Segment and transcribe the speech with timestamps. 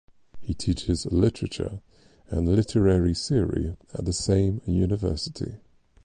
[0.39, 1.79] He teaches literature
[2.27, 5.57] and literary theory at the same university.